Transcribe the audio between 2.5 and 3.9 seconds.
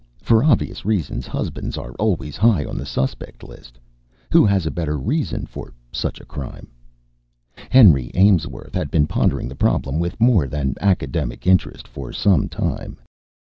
on the suspect list.